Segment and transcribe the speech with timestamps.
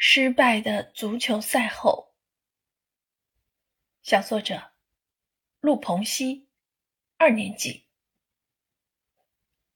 [0.00, 2.14] 失败的足球赛后，
[4.00, 4.70] 小作者
[5.58, 6.46] 陆鹏熙，
[7.16, 7.84] 二年级。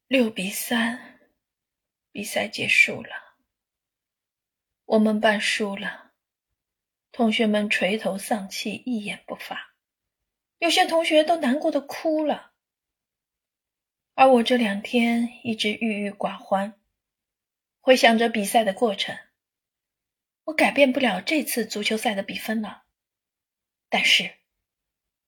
[0.06, 1.18] 六比三，
[2.12, 3.10] 比赛结束了，
[4.84, 6.12] 我们班输了，
[7.10, 9.74] 同学们垂头丧气，一言不发，
[10.58, 12.52] 有些同学都难过的哭了。
[14.14, 16.80] 而我这两天一直郁郁寡欢，
[17.80, 19.18] 回想着比赛的过程。
[20.44, 22.82] 我改变不了这次足球赛的比分了，
[23.88, 24.38] 但是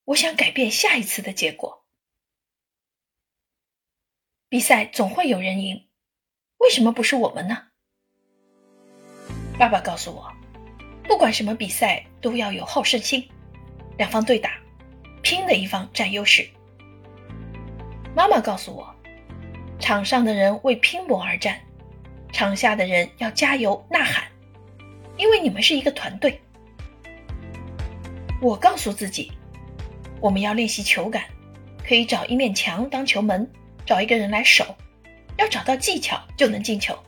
[0.06, 1.86] 我想改变下一次的结果。
[4.48, 5.88] 比赛总会有人赢，
[6.58, 7.68] 为什么不是我们呢？
[9.56, 10.32] 爸爸告诉我，
[11.04, 13.30] 不管什么比赛都要有好胜心，
[13.96, 14.60] 两方对打，
[15.22, 16.48] 拼的一方占优势。
[18.16, 18.92] 妈妈告诉我，
[19.78, 21.60] 场上的人为拼搏而战，
[22.32, 24.33] 场下的人要加油呐喊。
[25.16, 26.40] 因为你们是一个团队，
[28.40, 29.30] 我告诉自己，
[30.20, 31.24] 我们要练习球感，
[31.86, 33.48] 可以找一面墙当球门，
[33.86, 34.74] 找一个人来守，
[35.38, 36.98] 要找到技巧就能进球。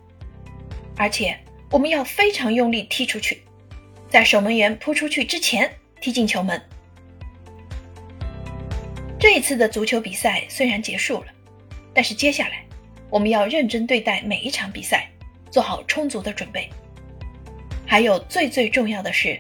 [0.97, 1.37] 而且
[1.71, 3.43] 我们要非常用力踢出去，
[4.09, 6.61] 在守门员扑出去之前踢进球门。
[9.19, 11.27] 这一次的足球比赛虽然结束了，
[11.93, 12.65] 但是接下来
[13.11, 15.11] 我们要认真对待每一场比赛，
[15.51, 16.71] 做好充足的准备。
[17.87, 19.39] 还有最最重要的是，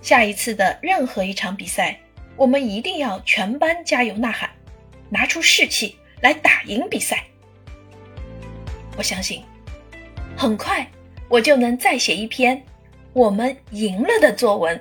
[0.00, 1.98] 下一次的任何一场比赛，
[2.36, 4.48] 我们一定要全班加油呐喊，
[5.08, 7.24] 拿出士气来打赢比赛。
[8.96, 9.42] 我相信，
[10.36, 10.88] 很快
[11.28, 12.62] 我就能再写一篇
[13.12, 14.80] 我们赢了的作文。